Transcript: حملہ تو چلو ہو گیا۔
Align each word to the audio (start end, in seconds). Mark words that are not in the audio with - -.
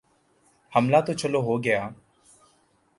حملہ 0.73 0.99
تو 1.05 1.13
چلو 1.21 1.39
ہو 1.47 1.55
گیا۔ 1.63 1.81